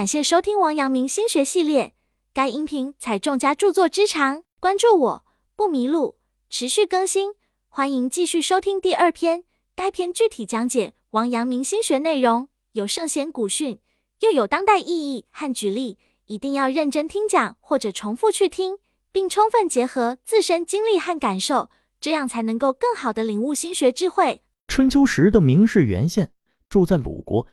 [0.00, 1.92] 感谢收听王阳明心学系列，
[2.32, 6.16] 该音频采众家著作之长，关注我不迷路，
[6.48, 7.34] 持续更新，
[7.68, 9.44] 欢迎继续收听第二篇。
[9.76, 13.78] 该篇具体讲解王阳明心学内容，有圣贤古训，
[14.20, 18.78] 又有当代意义和举例，一定要认真听讲或者重复去听，
[19.12, 21.68] 并充分结合自身经历和感受，
[22.00, 24.40] 这样才能够更好的领悟心学智慧。
[24.66, 26.32] 春秋时的名士袁宪
[26.70, 27.46] 住在鲁国，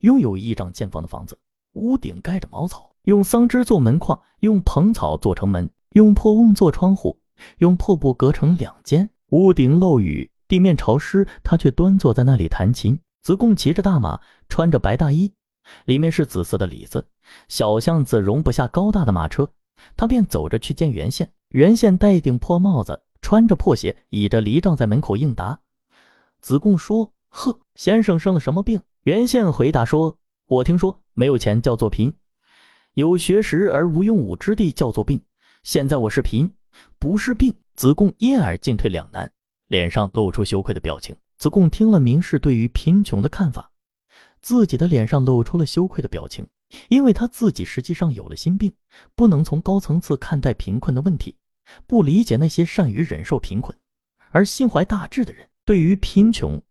[0.00, 1.38] 拥有一丈见方的房子。
[1.76, 7.18] 屋顶盖着茅草，用桑枝做门框，用蓬草做成门，用破瓮做窗户，
[7.58, 9.08] 用破布隔成两间。
[9.30, 12.98] 屋顶漏雨，地面潮湿，他却端坐在那里弹琴。
[13.22, 15.32] 子贡骑着大马，穿着白大衣，
[15.84, 17.06] 里面是紫色的里子。
[17.48, 19.50] 小巷子容不下高大的马车，
[19.96, 21.30] 他便走着去见袁宪。
[21.50, 25.60] 袁宪戴一顶破帽子，穿着破鞋，倚着犁杖在门口应答。
[26.40, 32.12] 子贡说：“呵，先生生了什么病？”袁宪回答说：“我听说。”没有钱叫做贫，
[32.92, 35.18] 有学识而无用武之地叫做病。
[35.62, 36.52] 现在我是贫，
[36.98, 37.54] 不是病。
[37.74, 39.32] 子贡因而进退两难，
[39.68, 41.16] 脸上露出羞愧的表情。
[41.38, 43.70] 子贡听了名士对于贫穷的看法，
[44.42, 46.46] 自己的脸上露出了羞愧的表情，
[46.90, 48.70] 因为他自己实际上有了心病，
[49.14, 51.34] 不能从高层次看待贫困的问题，
[51.86, 53.74] 不理解那些善于忍受贫困
[54.32, 55.48] 而心怀大志的人。
[55.64, 56.62] 对于贫穷，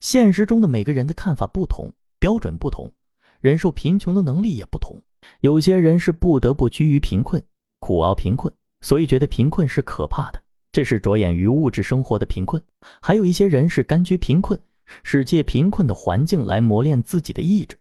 [0.00, 2.92] 现实中的每个人的看法不同，标准不同。
[3.40, 5.00] 忍受贫穷的能力也不同，
[5.40, 7.42] 有些人是不得不居于贫困，
[7.80, 10.42] 苦熬贫困，所以觉得贫困是可怕的，
[10.72, 12.60] 这是着眼于物质生活的贫困；
[13.00, 14.58] 还有一些人是甘居贫困，
[15.02, 17.76] 是借贫困的环境来磨练自己的意志，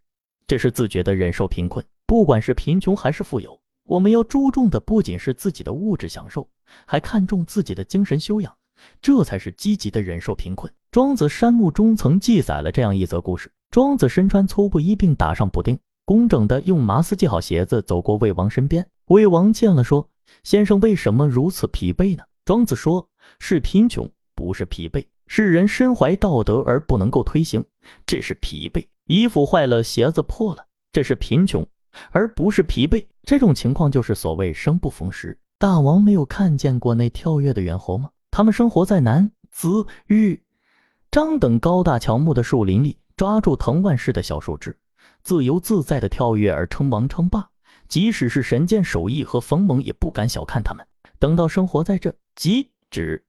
[0.47, 1.83] 这是自觉的忍受贫困。
[2.05, 6.47] 不管是贫穷还是富有，我们要注重的不仅是自己的物质享受，
[6.85, 8.55] 还看重自己的精神修养，
[9.01, 10.71] 这才是积极的忍受贫困。
[10.91, 13.51] 庄子山木中曾记载了这样一则故事。
[13.75, 18.87] 庄子身穿粗布衣，并打上补丁，工整的用麻丝系好鞋子，走过魏王身边。
[19.07, 20.07] 魏王见了，说
[20.45, 23.05] ：“先生为什么如此疲惫呢？”庄子说
[23.37, 25.05] ：“是贫穷，不是疲惫。
[25.27, 27.61] 世人身怀道德而不能够推行，
[28.05, 31.67] 这是疲惫；衣服坏了，鞋子破了，这是贫穷，
[32.11, 33.05] 而不是疲惫。
[33.23, 38.09] 这种情况就是所谓生不逢时。”大王没有看见过那跳跃的猿猴吗？
[38.31, 40.41] 他们生活在南子玉
[41.11, 42.95] 张等高大乔木的树林里。
[43.17, 44.77] 抓住藤蔓似的小树枝，
[45.23, 47.49] 自由自在的跳跃而称王称霸。
[47.87, 50.85] 即使是神剑手艺和冯猛也不敢小看他们。
[51.19, 53.23] 等到生活在这棘、指、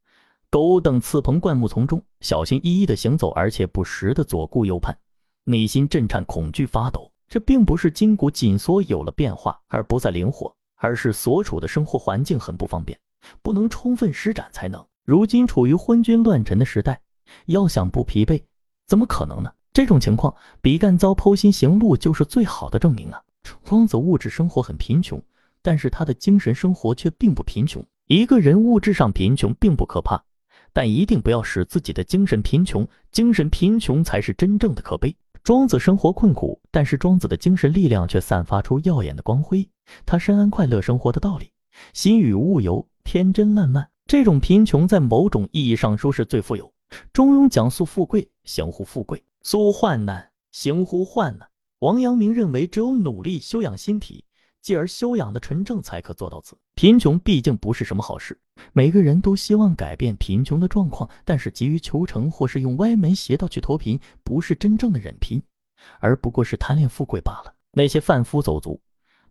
[0.51, 4.97] 狗等刺棚灌木丛中，小心翼翼地行走，而且不时地左顾右盼，
[5.45, 7.13] 内心震颤，恐惧发抖。
[7.29, 12.99] 这并不是筋骨紧缩有了变化而不再灵活，而是所处的生活环境很不方便，
[13.43, 14.85] 不能充分施展才能。
[15.05, 17.01] 如今处于昏君乱臣的时代，
[17.47, 18.43] 要想不疲惫，
[18.87, 19.53] 怎么可能呢？
[19.77, 23.23] 这种情况，比干遭剖心行路就是最好的证明啊！
[23.63, 25.23] 庄子物质生活很贫穷，
[25.61, 27.85] 但是他的精神生活却并不贫穷。
[28.07, 30.25] 一个人物质上贫穷并不可怕，
[30.73, 35.15] 但一定不要使自己的精神贫穷，精神贫穷才是真正的可悲。
[35.45, 39.69] 庄子生活困苦，但是庄子的精神力量却散发出耀眼的光辉。
[40.07, 41.51] 他深谙快乐生活的道理，
[41.93, 43.87] 心与物游，天真烂漫。
[44.07, 46.73] 这种贫穷在某种意义上说是最富有。
[47.13, 49.23] 中庸讲述富贵，享乎富贵。
[49.49, 51.49] 苏患难，行乎患难。
[51.79, 54.25] 王阳明认为，只有努力修养心体，
[54.61, 56.59] 继而修养的纯正，才可做到此。
[56.75, 58.37] 贫穷毕竟不是什么好事，
[58.73, 65.41] 每个人都希望改变贫穷的状况，但是急于求成，或是用歪门邪道去脱贫，不是真正的忍贫，
[66.01, 67.55] 而不过是贪恋富贵罢了。
[67.71, 68.81] 那些贩夫走卒，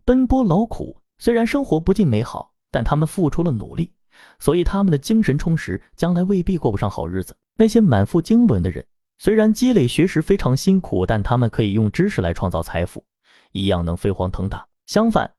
[0.06, 3.92] 奔波劳苦，虽然生活不尽美好，但他们付出了努力，
[4.38, 7.36] 所以他们的精神充实，将来未必过不上好日子。
[7.58, 8.82] 那些满腹经纶的人。
[9.18, 13.04] 虽然积累学识非常辛苦，但他们可以用知识来创造财富，
[13.52, 14.66] 一样能飞黄腾达。
[14.86, 15.30] 相反，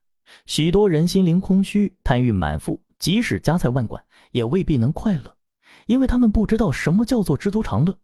[0.46, 4.02] 许多人心灵空虚，贪欲满腹，即使家财万贯，
[4.32, 5.34] 也未必能快乐，
[5.86, 7.96] 因为他们不知道什么叫做知足常乐，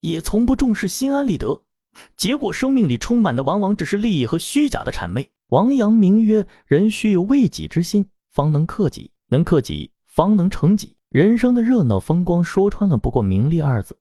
[0.00, 1.62] 也从不重视心安理得。
[2.16, 5.28] 结果，生命里充满的往往只是利益和虚假的谄媚。
[5.48, 10.94] 王阳明曰：“人须有为己之心，方能克己；能克己，方能成己。
[11.08, 13.98] 人生的热闹风光，说穿了不过名利二字。”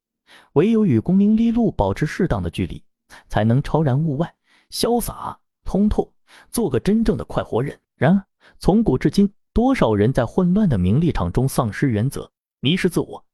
[0.54, 2.84] 唯有与功名利禄保持适当的距离，
[3.28, 4.34] 才能超然物外，
[4.72, 6.14] 潇洒通透，
[6.50, 7.80] 做个真正的快活人。
[7.96, 8.24] 然而，
[8.60, 12.31] 从古至今，多少人在混乱的名利场中丧失原则，
[12.62, 13.26] 迷失自我，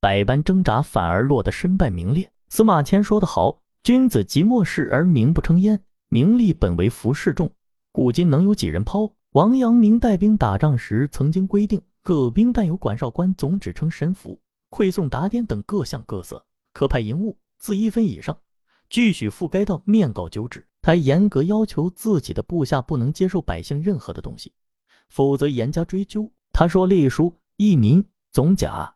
[0.00, 2.30] 百般挣扎，反而落得身败名裂。
[2.48, 7.50] 司马迁说得好：“君子即末世而名不称焉，名利本为浮世众，
[7.90, 14.38] 古今能有几人抛？”王阳明带兵打仗时，曾经规定各兵但有管哨官总指称神符。
[14.72, 18.36] 馈送打点等各项各色，可派银物自一分以上，
[18.88, 20.66] 俱许付该道面告九旨。
[20.80, 24.52] 他严格要求自己的部下不能接受百姓任何的东西，
[25.08, 26.32] 否则严加追究。
[26.52, 28.92] 他说：“隶书、役民、总甲、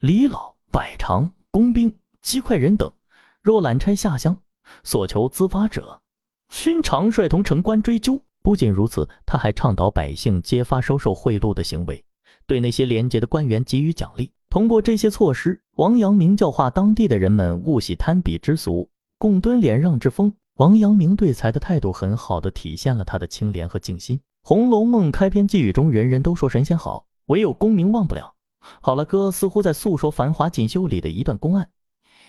[0.00, 2.92] 李老、百常、工兵、机快人等，
[3.40, 4.36] 若揽差下乡，
[4.84, 6.02] 所求资发者，
[6.50, 12.02] 勋常率同城官追究。”不仅如此，他还倡导百姓揭发收受贿赂的行为，
[12.46, 14.32] 对那些廉洁的官员给予奖励。
[14.50, 20.34] 通过这些措施，王阳明教化当地的人们勿喜贪比之俗，共敦廉让之风。
[20.56, 24.18] 王阳明对财的态度，很好的体现了他的清廉和静心。
[24.42, 28.34] 《红楼梦》开篇寄语中，人人都说神仙好，唯有功名忘不了。
[28.80, 31.68] 好了，哥似乎在诉说《繁华锦绣》里的一段公案，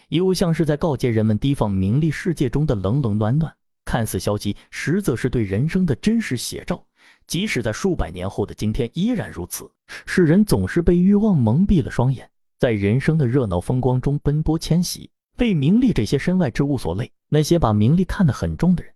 [0.09, 3.51] 又像是在告诫人们提防名利世界中的冷冷暖暖。
[3.83, 6.83] 看似消极，实则是对人生的真实写照。
[7.27, 9.69] 即使在数百年后的今天，依然如此。
[10.05, 17.11] 世人总是被欲望蒙蔽了双眼，在人生的热闹风光中奔波迁徙，被名利这些身外之物所累。
[17.29, 18.93] 那些把名利看得很重的人，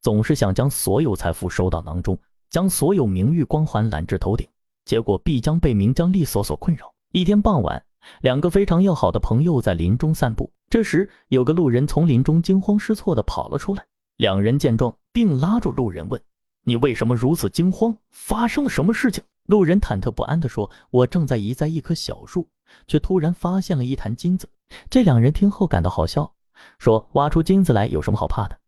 [0.00, 2.18] 总是想将所有财富收到囊中，
[2.50, 4.46] 将所有名誉光环揽至头顶，
[4.84, 6.92] 结果必将被名将利索所困扰。
[7.12, 7.82] 一天傍晚，
[8.20, 13.86] 两个非常要好的朋友在林中散步，这时有个路人从林中惊慌失措地跑了出来。
[14.18, 16.20] 两人见状，并拉住路人问
[16.68, 17.96] ：“你为什么如此惊慌？
[18.10, 22.46] 发生了什么事情？”路人忐忑不安地说：“我正在移栽一棵小树，
[22.86, 24.46] 却突然发现了一坛金子。”
[24.90, 26.30] 这两人听后感到好笑，
[26.78, 28.58] 说：“挖出金子来有什么好怕的？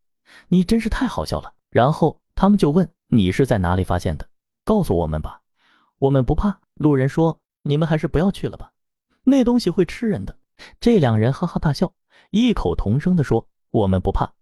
[0.49, 4.27] 你真是太好笑了。”然后他们就问：“你是在哪里发现的？
[4.65, 5.43] 告诉我们吧，
[5.99, 8.73] 我们不怕。”路人说：“你们还是不要去了吧，
[9.25, 10.35] 那东西会吃人的。”
[10.81, 11.93] 这两人哈哈大笑，
[12.31, 14.33] 异口同声地说：“我们不怕。”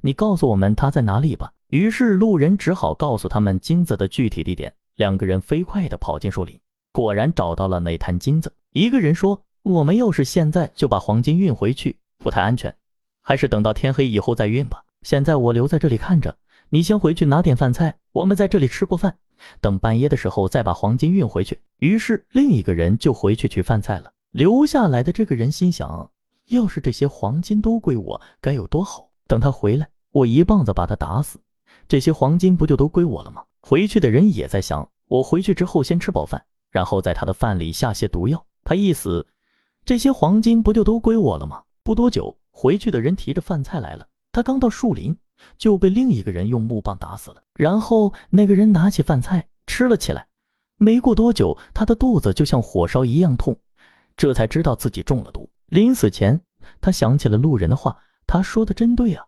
[0.00, 1.52] 你告诉我们他在哪里吧。
[1.68, 4.72] 于是路人只好告诉他们金子的具体地点。
[4.96, 6.56] 两个人飞快地跑进树林，
[6.92, 8.54] 果然找到了那滩金子。
[8.72, 12.72] 一个人说：“我们要是现在就把黄金运回去，不太安全，
[13.20, 14.84] 还是等到天黑以后再运吧。
[15.02, 16.36] 现在我留在这里看着，
[16.68, 19.16] 你先回去拿点饭菜，我们在这里吃过饭，
[19.60, 24.12] 等半夜的时候再把黄金运回去。”于是另一个人就回去取饭菜了。
[24.30, 26.08] 留下来的这个人心想：
[26.50, 29.08] 要是这些黄金都归我，该有多好！
[29.26, 31.40] 等他回来，我一棒子把他打死，
[31.88, 33.42] 这些黄金不就都归我了吗？
[33.60, 39.26] 回去的人也在想，我回去之后先吃饱饭，然后在他的饭里下些毒药，他一死，
[39.84, 41.62] 这些黄金不就都归我了吗？
[41.82, 45.16] 不多久，回去的人提着饭菜来了，他刚到树林，
[45.56, 47.42] 就被另一个人用木棒打死了。
[47.54, 50.26] 然后那个人拿起饭菜吃了起来，
[50.76, 53.58] 没过多久，他的肚子就像火烧一样痛，
[54.16, 55.48] 这才知道自己中了毒。
[55.66, 56.40] 临死前，
[56.80, 57.96] 他想起了路人的话。
[58.26, 59.24] 他说的真对啊，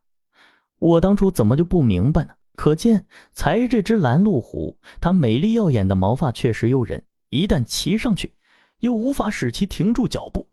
[0.78, 2.30] 我当初怎么就不明白呢？
[2.54, 8.32] 可见才这只拦路虎，它美丽耀眼的毛发确实诱人，一旦骑上去，
[8.80, 10.48] 又无法使其停住脚步，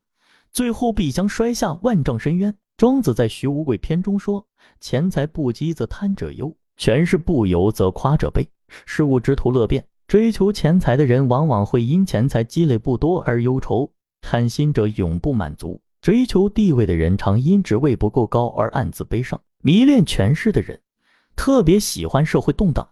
[0.52, 2.54] 最后必将摔下万丈深渊。
[2.76, 4.46] 庄子在《徐无鬼篇》中说
[4.82, 8.46] ：“钱财不积则贪者忧，权势不由则夸者悲。
[8.86, 13.90] 事物之徒乐变，追求钱财的人往往会因钱财积累不多而忧愁，
[14.22, 20.78] 贪心者永不满足。”追求地位的人常因职位不够高而暗自悲伤，迷恋权势的人
[21.34, 22.86] 特别喜欢社会动荡，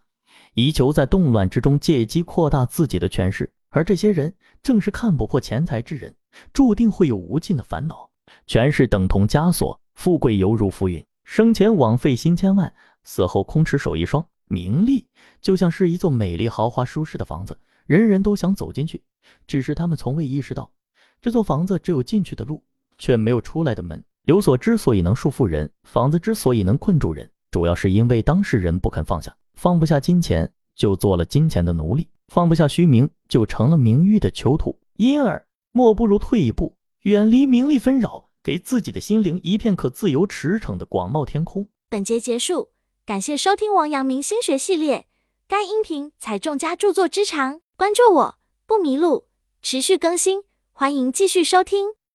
[0.54, 3.52] 以求在动乱之中借机扩大自己的权势。
[3.68, 6.16] 而这些人正是看不破钱财之人，
[6.54, 8.10] 注定会有无尽的烦恼。
[8.48, 12.74] 权势等同枷锁，富贵犹如浮云，生前枉费心千万，
[13.04, 14.26] 死后空持手一双。
[14.48, 15.06] 名利
[15.42, 19.04] 就像是一座美丽豪华舒适的房子，人人都想走进去，
[19.46, 20.72] 只是他们从未意识到，
[21.22, 22.64] 这座房子只有进去的路。
[23.02, 24.02] 却没有出来的门。
[24.26, 34.78] 有所之所以能束缚人，房子之所以能困住人，主要是因为当事人不肯放下，放不下金钱，就做了金钱的奴隶；放不下虚名，就成了名誉的囚徒。
[34.98, 41.68] 因而，莫不如退一步，远离名利纷扰，给自己的心灵一片可自由驰骋的广袤天空。
[41.90, 42.70] 本节结束，
[43.04, 45.08] 感谢收听王阳明心学系列。
[45.48, 48.36] 该音频采众家著作之长，关注我
[48.68, 49.26] 不迷路，
[49.64, 52.01] 持续更新，欢迎继续收听。